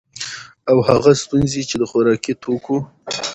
[0.69, 2.77] او هغه ستونزي چي د خوراکي توکو